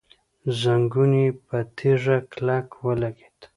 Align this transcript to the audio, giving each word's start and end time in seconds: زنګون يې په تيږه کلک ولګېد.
زنګون 0.59 1.11
يې 1.21 1.27
په 1.45 1.57
تيږه 1.77 2.17
کلک 2.31 2.67
ولګېد. 2.85 3.39